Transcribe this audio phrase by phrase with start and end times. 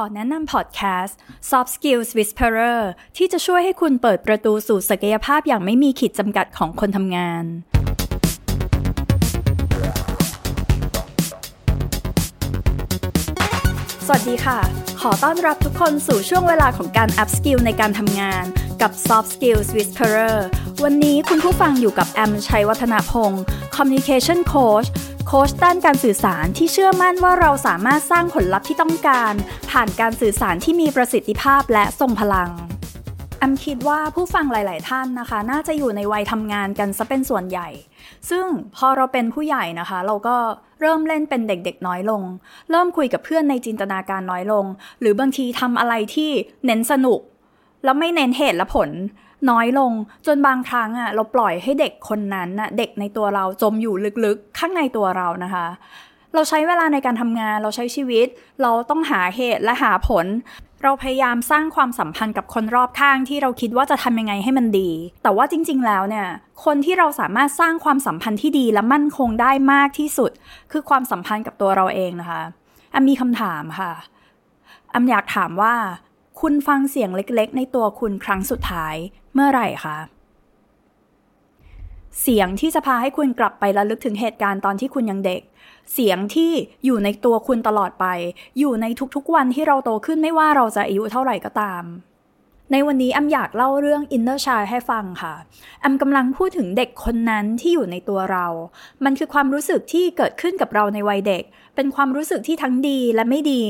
[0.00, 1.18] ขอแนะนำพอดแคสต์
[1.50, 2.80] Soft Skills Whisperer
[3.16, 7.44] ที่จะช่วยให้คุณเปิดประตูสู่ศักยภาพอย่างไม่มีขีดจำกัดของคนทำงาน
[14.06, 14.58] สวัสดีค่ะ
[15.00, 18.44] ขอต้อนรับทุกคนสู่ช่วงเวลาของการ up skill ในการทำงาน
[18.82, 20.38] กับ Soft Skills Whisperer
[20.84, 23.42] วันนี้คุณผู้ฟังอยู่กับแอมชัยวัฒนพงศ์
[23.76, 24.88] Communication Coach
[25.28, 29.32] โค้ชด้านการสื่อสารที่เชื่อมั่นว่าเราสามารถสร้างผลลัพธ์ที่ต้องการ
[29.70, 32.50] ผ่านการสื่อสารที่มีประสิทธิภาพและทรงพลัง
[33.38, 37.68] แอมคิดว่าผู้ฟังหลาย ๆ ท่านนะคะ น่าจะอยู่ในวัยทำงานกันซะเป็นส่วนใหญ่
[38.30, 38.44] ซึ่ง
[38.76, 40.36] พอเราเป็นผู้ใหญ่นะคะ เราก็
[40.80, 42.22] เริ่มเล่นเป็นเด็ก ๆ น้อยลง
[42.70, 44.64] เริ่มคุยกับเพื่อนในจินตนาการน้อยลง
[45.00, 46.30] หรือบางทีทำอะไรที่
[46.66, 47.20] เน้นสนุก
[47.84, 48.90] แล้วไม่เน้นเหตุและผล
[49.50, 49.92] น้อยลง
[50.26, 53.94] จนบางครั้งอะเราปล่อยให้เด็กคนนั้นอะเด็กในตัวเราจมอยู่
[54.24, 55.66] ลึกๆ ข้างในตัวเรานะคะ
[56.34, 58.26] เราใช้เวลาในการทำงานเราใช้ชีวิต
[58.62, 60.26] เราต้องหาเหตุและหาผล
[60.82, 64.90] เราพยายามสร้างความสัมพันธ์กับคนรอบข้างที่เราคิดว่าจะทำยังไงให้มันดี
[65.22, 66.26] แต่ว่าจริง ๆ แล้วเนี่ย
[66.64, 70.30] คนที่เราสามารถสร้างความสัมพันธ์ที่ดีและมั่นคงได้มากที่สุด
[70.72, 72.42] คือความสัมพันธ์กับตัวเราเองนะคะ
[72.94, 73.92] อันมีคำถามค่ะ
[74.94, 75.74] อันอยากถามว่า
[76.40, 78.94] คุณฟังเสียงเล็กๆ ในตัวคุณครั้งสุดท้าย
[79.34, 79.98] เมื่อไหร่คะ
[82.20, 85.42] เสียงที่จะพาให้คุณกลับไประลึกถึงเหตุการณ์ตอนที่คุณยังเด็ก
[85.92, 86.52] เสียงที่
[86.84, 88.06] อยู่ในตัวคุณตลอดไป
[88.58, 91.84] อยู่ในทุกๆวันที่เราโตขึ้นไม่ว่าเราจะอายุเท่าไหร่ก็ตาม
[92.72, 95.34] ในวันนี้แอมอยากเล่าเรื่อง inner child ให้ฟังค่ะ
[95.80, 98.46] แอมกำลังพูดถึงเด็กคนนั้นที่อยู่ในตัวเรา
[99.04, 101.42] มันคือความรู้สึกที่เกิดขึ้นกับเราในวัยเด็ก
[101.74, 103.62] เป็นความรู้สึกที่ทั้งดีและไม่ดี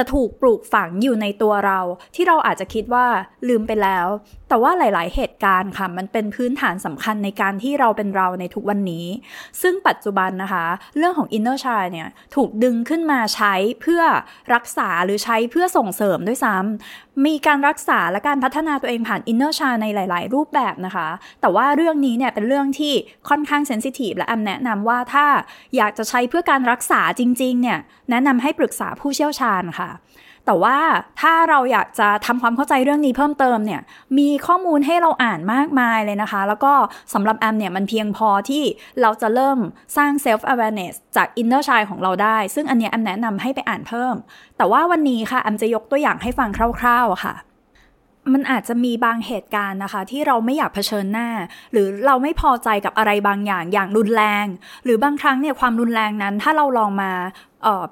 [0.00, 1.80] แต่ถูกปลูกฝังอยู่ในตัวเรา
[2.14, 3.06] ที่เราอาจจะคิดว่า
[3.48, 4.06] ลืมไปแล้ว
[4.50, 9.06] แต่ว่าหลาย ๆ เหตุการณ์ค่ะ มันเป็นพื้นฐานสำคัญในการที่เราเป็นเราในทุกวันนี้
[9.62, 10.64] ซึ่งปัจจุบันนะคะ
[10.96, 14.02] เรื่องของ inner child เนี่ย ถูกดึงขึ้นมาใช้เพื่อ
[14.54, 21.08] รักษาหรือใช้เพื่อส่งเสริมด้วยซ้ำมีการรักษาและการพัฒนาตัวเองผ่าน inner child ในหลาย ๆ รูปแบบนะคะ
[21.40, 22.92] แต่ว่าเรื่องนี้เนี่ยเป็นเรื่องที่
[23.28, 25.26] ค่อนข้างเซนซิทีฟและแอมแนะนำว่าถ้า
[25.76, 27.78] อยากจะใช้เพื่อการรักษาจริง ๆ เนี่ย
[28.10, 29.90] แนะนำให้ปรึกษาผู้เชี่ยวชาญค่ะ
[30.46, 30.78] แต่ว่า
[31.20, 33.80] ถ้าเราอยากจะทำความเข้าใจเรื่องนี้เพิ่มเติมเนี่ย
[34.18, 36.72] มีข้อมูลให้เราอ่านมากมายเลยนะคะ แล้วก็
[37.14, 38.62] สำหรับแอมเนี่ยมันเพียงพอที่
[39.00, 39.58] เราจะเริ่ม
[39.96, 44.14] สร้าง self awareness จาก inner child ของเราได้ ซึ่งอันนี้แอมแนะนำให้ไปอ่านเพิ่ม
[44.56, 46.48] แต่ว่าวันนี้ค่ะแอมจะยกตัวอย่างให้ฟัง
[46.80, 47.34] คร่าวๆค่ะ
[48.32, 51.28] มันอาจจะมีบางเหตุการณ์นะคะ ที่เราไม่อยากเผชิญหน้า
[51.72, 54.46] หรือเราไม่พอใจกับอะไรบางอย่างอย่างรุนแรง
[54.84, 57.10] หรือบางครั้งเนี่ยความรุนแรงนั้น ถ้าเราลองมา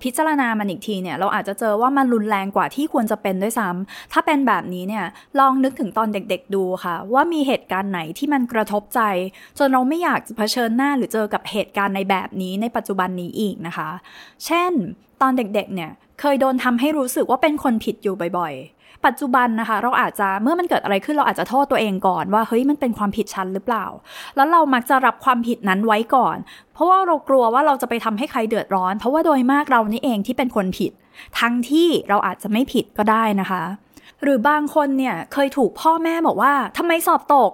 [0.02, 5.04] พิจารณามันอีกทีเนี่ยเราอาจจะเจอว่ามันรุนแรงกว่าที่ควรจะเป็นด้วยซ้ำถ้าเป็นแบบนี้เนี่ย
[5.38, 9.00] ลองนึกถึงตอนเด็กๆดูค่ะ ว่ามีเหตุการณ์ไหนที่มันกระทบใจ
[9.58, 13.90] จนเราไม่อยากจะเผชิญหน้าหรือเจอกับเหตุการณ์ในแบบนี้ในปัจจุบันนี้อีกนะคะ
[14.46, 14.72] เช่น
[15.20, 15.90] ตอนเด็กๆเนี่ย
[16.20, 23.86] เคยโดนทำให้รู้สึกว่าเป็นคนผิดอยู่บ่อยๆ ปัจจุบันนะคะ เราอาจจะเมื่อมันเกิดอะไรขึ้นเราอาจจะโทษตัวเองก่อนว่าเฮ้ยมันเป็นความผิดฉันหรือเปล่า
[24.36, 26.36] แล้วเรามักจะรับความผิดนั้นไว้ก่อน
[26.74, 30.92] เพราะว่าเรากลัวว่าเราจะไปทำให้ใครเดือดร้อน เพราะว่าโดยมากเรานี่เองที่เป็นคนผิด
[31.40, 33.62] ทั้งที่เราอาจจะไม่ผิดก็ได้นะคะ
[34.22, 37.52] หรือบางคนเนี่ยเคยถูกพ่อแม่บอกว่าทำไมสอบตก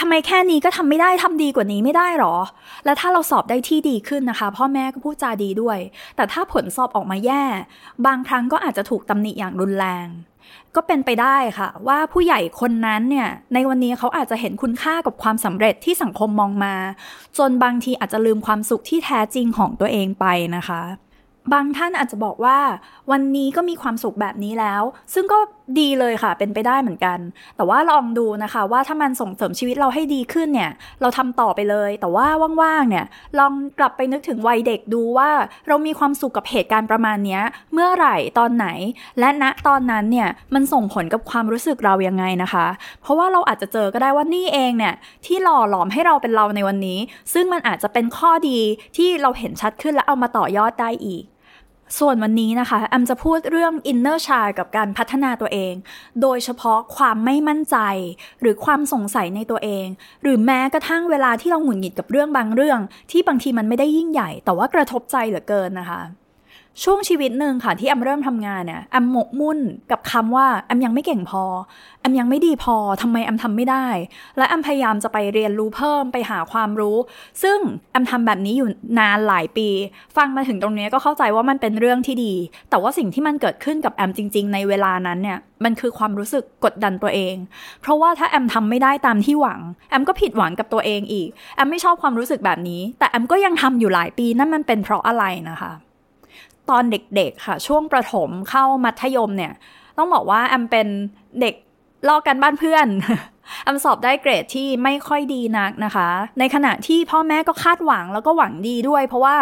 [0.00, 2.34] ทำไมแค่นี้ก็ทำไม่ได้ทำดีกว่านี้ไม่ได้หรอ
[2.84, 5.78] แล้วถ้าเราสอบได้ที่ดีขึ้นนะคะ พ่อแม่ก็พูดจาดีด้วย
[6.16, 7.42] แต่ถ้าผลสอบออกมาแย่
[8.06, 10.06] บางครั้งก็อาจจะถูกตำหนิอย่างรุนแรง
[10.74, 16.74] ก็เป็นไปได้ค่ะ ว่าผู้ใหญ่คนนั้นเนี่ยในวันนี้เขาอาจจะเห็นคุณค่ากับความสำเร็จที่สังคมมองมา
[17.38, 20.26] จนบางทีอาจจะลืมความสุขที่แท้จริงของตัวเองไป
[20.56, 20.82] นะคะ
[21.52, 22.58] บางท่านอาจจะบอกว่า
[23.10, 24.82] วันนี้ก็มีความสุขแบบนี้แล้ว
[25.14, 25.38] ซึ่งก็
[25.78, 27.18] ดีเลยค่ะเป็นไปได้เหมือนกัน
[27.56, 30.70] แต่ว่าลองดูนะคะว่าถ้ามันส่งเสริมชีวิตเราให้ดีขึ้นเนี่ย
[31.00, 32.26] เราทำต่อไปเลย แต่ว่า
[32.60, 33.04] ว่างๆเนี่ย
[33.38, 35.30] ลองกลับไปนึกถึงวัยเด็กดูว่า
[35.68, 37.40] เรามีความสุขกับเหตุการณ์ประมาณนี้
[37.72, 38.66] เมื่อไหร่ตอนไหน
[39.18, 42.66] และณตอนนั้นเนี่ยมันส่งผลกับความรู้สึกเรายังไงนะคะ
[43.02, 44.94] เพราะว่าเราอาจจะเจอก็ได้ว่านี่เองเนี่ย
[45.26, 46.98] ที่หล่อหลอมให้เราเป็นเราในวันนี้
[47.32, 48.58] ซึ่งมันอาจจะเป็นข้อดี
[48.96, 51.24] ที่เราเห็นชัดขึ้นและเอามาต่อยอดได้อีก
[51.98, 55.74] ส่วนวันนี้นะคะแอมจะพูดเรื่อง inner child กับการพัฒนาตัวเอง
[56.22, 57.76] โดยเฉพาะความไม่มั่นใจ
[58.40, 59.86] หรือความสงสัยในตัวเอง
[60.22, 62.80] หรือแม้กระทั่งเวลาที่เราหงุดหงิดกับเรื่องบางเรื่อง
[63.10, 66.00] ที่บางทีมันไม่ได้ยิ่งใหญ่ แต่ว่ากระทบใจเหลือเกินนะคะ
[66.82, 69.58] ช่วงชีวิตหนึ่งค่ะที่แอมเริ่มทำงานเนี่ยแอมหมกมุ่น
[69.90, 71.44] กับคำว่าแอมยังไม่เก่งพอ
[72.00, 73.86] แอมยังไม่ดีพอทำไมแอมทำไม่ได้
[74.36, 76.96] และแอมพยายามจะไปเรียนรู้เพิ่มไปหาความรู้
[77.42, 77.58] ซึ่ง
[77.92, 79.68] แอมทำแบบนี้อยู่นานหลายปี
[80.16, 82.34] ฟังมาถึงตรงนี้ก็เข้าใจว่ามันเป็นเรื่องที่ดี
[82.70, 87.34] แต่ว่าสิ่งที่มันเกิดขึ้นกับแอมจริง ๆ ในเวลานั้นเนี่ยมันคือความรู้สึกกดดันตัวเอง
[87.80, 89.60] เพราะว่าถ้าแอมทำไม่ได้ตามที่หวัง
[89.90, 95.72] แอมก็ผิดหวังกับตัวเองอีกแอมไม่ชอบความรู้สึกแบบนี้ แต่แอมก็ยังทำอยู่หลายปีนั่นมันเป็นเพราะอะไรนะคะ
[96.72, 99.52] ตอนเด็กๆค่ะ ช่วงประถมเข้ามัธยมเนี่ย
[99.98, 100.88] ต้องบอกว่าแอมเป็น
[101.40, 101.54] เด็ก
[102.08, 102.86] ลอกกันบ้านเพื่อน
[103.64, 106.08] แอมสอบได้เกรดที่ไม่ค่อยดีนักนะคะ
[106.38, 109.36] ในขณะที่พ่อแม่ก็คาดหวังแล้วก็หวังดีด้วย เพราะว่า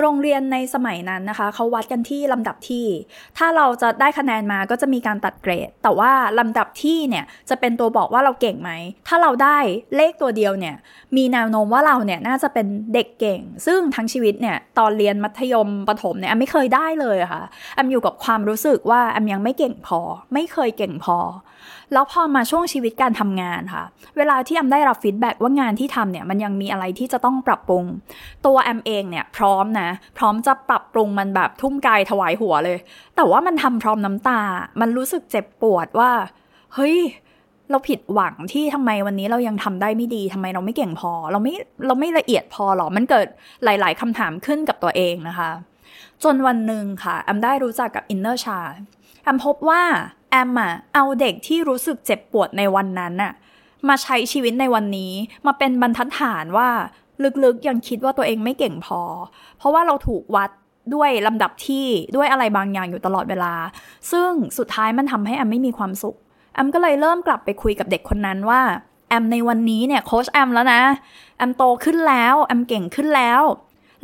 [0.00, 2.86] โรงเรียนในสมัยนั้นนะคะ เขาวัดกันที่ลำดับที่
[3.38, 8.70] ถ้าเราจะได้คะแนนมาก็จะมีการตัดเกรด แต่ว่าลำดับที่เนี่ยจะเป็นตัวบอกว่าเราเก่งไหม
[9.08, 9.58] ถ้าเราได้
[9.96, 10.76] เลขตัวเดียวเนี่ย
[11.16, 17.42] มีแนวโน้มว่าเราเนี่ยน่าจะเป็นเด็กเก่ง ซึ่งทั้งชีวิตเนี่ยตอนเรียนมัธยมประถมเนี่ยแอมไม่เคยได้เลยค่ะ
[17.74, 20.00] แอมอยู่กับความรู้สึกว่าแอมยังไม่เก่งพอ
[20.32, 21.18] ไม่เคยเก่งพอ
[21.92, 23.84] แล้วพอมาช่วงชีวิตการทำงานค่ะ
[24.16, 27.84] เวลาที่แอมได้รับฟีดแบ็ว่างานที่ทำเนี่ยมันยังมีอะไรที่จะต้องปรับปรุง
[28.46, 32.78] ตัวแอมเองเนี่ยพร้อมนะ พร้อมจะปรับปรุงมันแบบทุ่มกายถวายหัวเลย
[33.16, 34.40] แต่ว่ามันทำพร้อมน้ำตา
[34.80, 36.10] มันรู้สึกเจ็บปวดว่า
[36.74, 36.96] เฮ้ย
[37.70, 41.52] เราผิดหวังที่ทำไมวันนี้เรายังทำได้ไม่ดีทำไมเราไม่เก่งพอ เราไม่
[41.86, 43.26] เราไม่ละเอียดพอหรอ มันเกิด
[43.64, 45.50] หลาย ๆคำถามขึ้นกับตัวเองนะคะ
[46.24, 48.58] จนวันหนึ่งค่ะแอมได้รู้จักกับ inner child
[49.24, 49.82] แอมพบว่า
[50.32, 53.32] แอมอะเอาเด็กที่รู้สึกเจ็บปวดในวันนั้นอะ
[53.88, 55.12] มาใช้ชีวิตในวันนี้
[55.46, 56.68] มาเป็นบรรทัดฐานว่า
[57.44, 59.00] ลึกๆยังคิดว่าตัวเองไม่เก่งพอ
[59.58, 60.50] เพราะว่าเราถูกวัด
[60.94, 61.86] ด้วยลำดับที่
[62.16, 63.54] ด้วยอะไรบางอย่างอยู่ตลอดเวลา
[64.10, 66.16] ซึ่งสุดท้ายมันทำให้แอมไม่มีความสุข
[66.54, 68.60] แอมก็เลยเริ่มกลับไปคุยกับเด็กคนนั้นว่า
[69.08, 70.80] แอมในวันนี้เนี่ยโค้ชแอมแล้วนะ
[71.38, 73.42] แอมโตขึ้นแล้ว แอมเก่งขึ้นแล้ว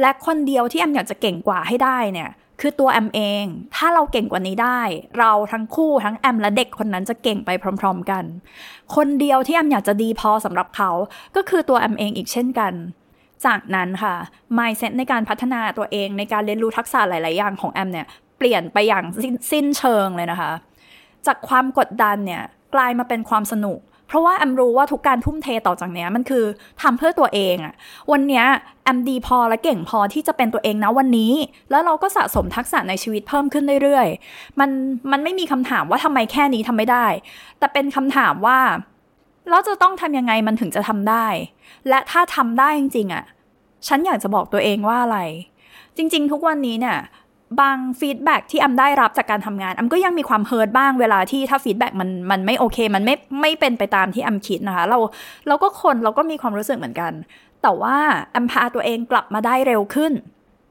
[0.00, 2.30] และคนเดียวที่แอมอยากจะเก่งกว่าให้ได้เนี่ย
[2.60, 3.44] คือตัวแอมเอง
[3.76, 4.80] ถ้าเราเก่งกว่านี้ได้
[5.18, 7.50] เราทั้งคู่ทั้งแอมและเด็กคนนั้นจะเก่งไป
[7.80, 8.24] พร้อม ๆ กัน
[8.94, 10.90] คนเดียวที่แอมอยากจะดีพอสำหรับเขา
[11.36, 12.72] ก็คือตัวแอมเองอีกเช่นกัน
[13.46, 14.14] จากนั้นค่ะ
[14.58, 18.06] mindset ในการพัฒนาตัวเองในการเรียนรู้ทักษะหลาย ๆ อย่างของแอมเนี่ย
[18.38, 19.04] เปลี่ยนไปอย่าง
[19.52, 20.52] สิ้นเชิงเลยนะคะ
[21.26, 22.42] จากความกดดันเนี่ย
[22.74, 23.78] กลายมาเป็นความสนุก
[24.08, 26.44] เพราะว่าแอมรู้ว่าทุกการทุ่มเทต่อจากนี้มันคือ
[26.82, 27.74] ทำเพื่อตัวเองอะ
[28.12, 28.42] วันนี้
[28.84, 31.32] แอมดีพอและเก่งพอที่จะเป็นตัวเองนะวันนี้
[31.70, 34.70] แล้วเราก็สะสมทักษะในชีวิตเพิ่มขึ้นเรื่อยๆ มัน
[35.10, 37.06] มันไม่มีคำถามว่าทำไมแค่นี้ทำไม่ได้
[37.58, 38.58] แต่เป็นคำถามว่า
[39.50, 41.26] เราจะต้องทำยังไงมันถึงจะทำได้
[41.88, 43.24] และถ้าทำได้จริงๆอะ
[43.88, 45.18] ฉันอยากจะบอกตัวเองว่าอะไร
[45.96, 46.98] จริง ๆ ทุกวันนี้เนี่ย
[47.60, 54.98] บาง feedback ที่แอมได้รับจากการทำงานแอมก็ยังมีความ hurt บ้างเวลาที่ถ้า feedback มันมันไม่โอเค มันไม่ไม่เป็นไปตามที่แอมคิดนะคะ เรา
[55.48, 57.12] เราก็คนเราก็มีความรู้สึกเหมือนกัน
[57.62, 57.96] แต่ว่า
[58.36, 60.12] แอมพาตัวเองกลับมาได้เร็วขึ้น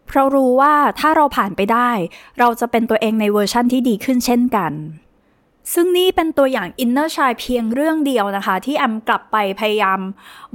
[0.07, 1.91] เพราะรู้ว่าถ้าเราผ่านไปได้
[2.39, 4.73] เราจะเป็นตัวเองในเวอร์ชั่นที่ดีขึ้นเช่นกัน
[5.73, 9.99] ซึ่งนี่เป็นตัวอย่าง inner child เพียงเรื่องเดียวนะคะ ที่แอมกลับไปพยายาม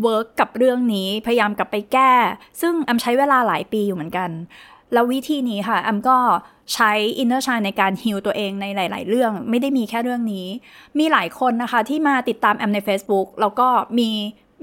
[0.03, 2.13] work กับเรื่องนี้พยายามกลับไปแก้
[2.61, 4.31] ซึ่งแอมใช้เวลาหลายปีอยู่เหมือนกัน
[4.93, 6.19] แล้ววิธีนี้ค่ะแอมก็
[6.75, 10.47] ใช้ inner child ในการ heal ตัวเองในหลาย ๆ เรื่อง ไม่ได้มีแค่เรื่องนี้
[10.99, 13.69] มีหลายคนนะคะที่มาติดตามแอมใน Facebook แล้วก็
[13.99, 14.11] มี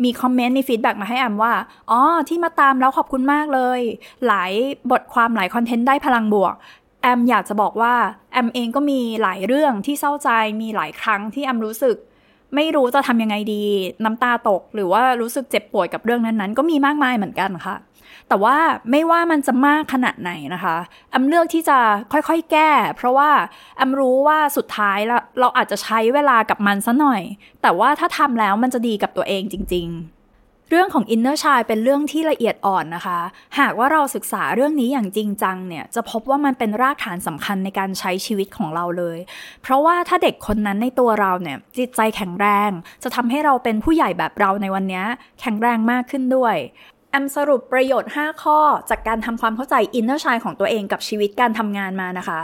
[0.03, 1.53] มี comment มี feedback มาให้แอมว่า
[1.91, 3.79] อ๋อ ที่มาตามแล้วขอบคุณมากเลย
[4.27, 4.51] หลาย
[4.91, 6.53] บทความหลาย content ได้พลังบวก
[7.01, 7.93] แอมอยากจะบอกว่า
[8.33, 10.29] แอมเองก็มีหลายเรื่องที่เศร้าใจ
[10.61, 11.95] มีหลายครั้งที่แอมรู้สึก
[12.55, 13.63] ไม่รู้จะทำยังไงดี
[14.05, 17.75] น้ำตาตก หรือว่ารู้สึกเจ็บปวดกับเรื่องนั้นๆ ก็มีมากมายเหมือนกันค่ะ
[18.29, 18.57] แต่ว่า
[18.91, 20.77] ไม่ว่ามันจะมากขนาดไหนนะคะ
[21.11, 21.77] แอมเลือกที่จะ
[22.11, 23.29] ค่อยๆแก้ เพราะว่า
[23.77, 27.21] แอมรู้ว่าสุดท้ายแล้วเราอาจจะใช้เวลากับมันซะหน่อย
[27.61, 29.99] แต่ว่าถ้าทำแล้วมันจะดีกับตัวเองจริง ๆ
[30.71, 33.19] เรื่องของอินเนอร์ชายเป็นเรื่องที่ละเอียดอ่อนนะคะ
[33.59, 39.17] หากว่าเราศึกษาเรื่องนี้อย่างจริงจังเนี่ย จะพบว่ามันเป็นรากฐานสำคัญในการใช้ชีวิตของเราเลย
[39.61, 42.71] เพราะว่าถ้าเด็กคนนั้นในตัวเราเนี่ย จิตใจแข็งแรง
[43.03, 45.03] จะทำให้เราเป็นผู้ใหญ่แบบเราในวันนี้
[45.41, 46.55] แข็งแรงมากขึ้นด้วย
[47.11, 52.39] แอมสรุปประโยชน์ 5 ข้อจากการทำความเข้าใจอินเนอร์ชายของตัวเองกับชีวิตการทำงานมานะคะ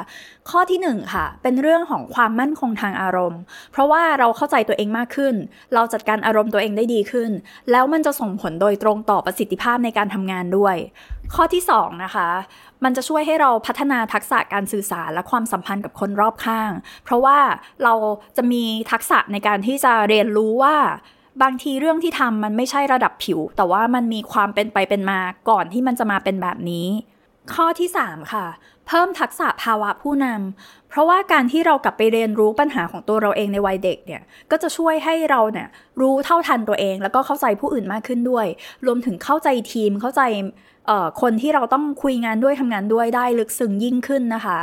[0.49, 3.41] ข้อที่ 1 ค่ะ เป็นเรื่องของความมั่นคงทางอารมณ์
[3.71, 5.35] เพราะว่าเราเข้าใจตัวเองมากขึ้น
[5.73, 7.31] เราจัดการอารมณ์ตัวเองได้ดีขึ้น
[7.71, 10.75] แล้วมันจะส่งผลโดยตรงต่อประสิทธิภาพในการทำงานด้วย
[11.35, 12.27] ข้อที่ 2 นะคะ
[12.83, 16.71] มันจะช่วยให้เราพัฒนาทักษะการสื่อสารและความสัมพันธ์กับคนรอบข้าง
[17.03, 17.39] เพราะว่า
[17.83, 17.93] เรา
[18.37, 20.75] จะมีทักษะในการที่จะเรียนรู้ว่า
[21.43, 26.87] บางทีเรื่องที่ทำมันไม่ใช่ระดับผิว แต่ว่ามันมีความเป็นไปเป็นมาก่อนที่มันจะมาเป็นแบบนี้
[27.53, 28.45] ข้อที่ 3 ค่ะ
[28.87, 35.67] เพิ่มทักษะภาวะผู้นำเพราะว่าการที่เรากลับไปเรียนรู้ปัญหาของตัวเราเองในวัยเด็กเนี่ยก็จะช่วยให้เราเนี่ย
[36.01, 38.45] รู้เท่าทันตัวเอง แล้วก็เข้าใจผู้อื่นมากขึ้นด้วย
[38.85, 40.21] รวมถึงเข้าใจทีมเข้าใจ
[41.21, 44.59] คนที่เราต้องคุยงานด้วยทำงานด้วยได้ลึกซึ้งยิ่งขึ้นนะคะ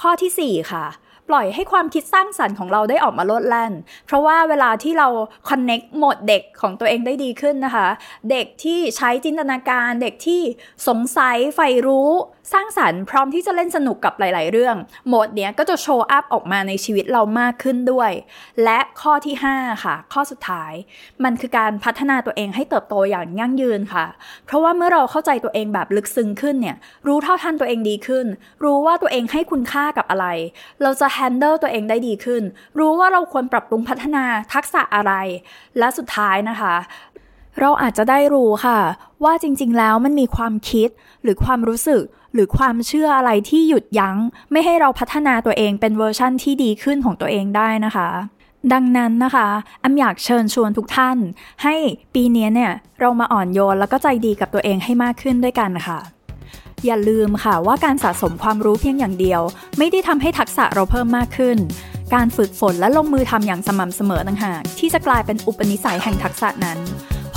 [0.00, 0.84] ข้อที่ 4 ค่ะ
[1.28, 3.72] ปล่อยให้ความคิดสร้างสรรค์ของเราได้ออกมาโลดแล่น
[4.06, 5.08] เพราะว่าเวลาที่เรา
[5.48, 7.88] คอนเน็กโหมดเด็กของตัวเองได้ดีขึ้นนะคะ
[8.30, 10.40] เด็กที่ใช้จินตนาการ เด็กที่
[10.88, 12.10] สงสัยใฝ่รู้
[12.52, 14.76] สร้างสรรค์พร้อมที่จะเล่นสนุกกับหลาย ๆ เรื่อง
[15.06, 18.10] โหมดเนี้ยก็จะโชว์อัพออกมาในชีวิตเรามากขึ้นด้วย
[18.64, 20.72] และข้อที่ 5 ค่ะ ข้อสุดท้าย
[21.24, 24.06] มันคือการพัฒนาตัวเองให้เติบโตอย่างยั่งยืนค่ะ
[24.46, 26.76] เพราะว่าเมื่อเราเข้าใจตัวเองแบบลึกซึ้งขึ้นเนี่ย
[27.06, 28.26] รู้เท่าทันตัวเองดีขึ้น
[28.64, 30.26] รู้ว่าตัวเองให้คุณค่ากับอะไร
[30.82, 32.42] เราจะแฮนเดิลตัวเองได้ดีขึ้น
[32.78, 34.24] รู้ว่าเราควรปรับปรุงพัฒนา
[34.54, 35.12] ทักษะอะไร
[35.78, 36.74] และสุดท้ายนะคะ
[37.60, 38.80] เราอาจจะได้รู้ค่ะ
[39.24, 40.88] ว่าจริงๆแล้วมันมีความคิด
[41.22, 42.02] หรือความรู้สึก
[42.34, 44.16] หรือความเชื่ออะไรที่หยุดยัง้ง
[44.52, 48.08] ไม่ให้เราพัฒนาตัวเองเป็นเวอร์ชั่นที่ดีขึ้นของตัวเองได้นะคะ
[48.72, 49.48] ดังนั้นนะคะ
[49.84, 51.18] อำอยากเชิญชวนทุกท่าน
[51.62, 51.74] ให้
[52.14, 55.98] ปีนี้เนี่ยเรามาอ่อนโยนแล้วก็ใจดีกับตัวเองให้มากขึ้นด้วยกันค่ะ
[56.86, 59.40] อย่าลืมค่ะว่าการสะสมความรู้เพียงอย่างเดียว
[59.78, 61.58] ไม่ได้ทำให้ทักษะเราเพิ่มมากขึ้น
[62.14, 66.78] การฝึกฝนและลงมือทำอย่างสม่ำเสมอต่างหากที่จะกลายเป็นอุปนิสัยแห่งทักษะนั้น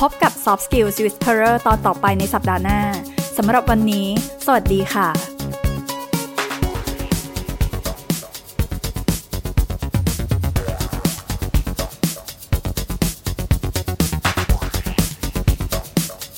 [0.01, 2.79] พบกับ Soft Skills with Terror ตอนต่อไปในสัปดาห์หน้า
[3.38, 4.08] สำหรับวันนี้
[4.46, 5.40] สวัสดีค่ะ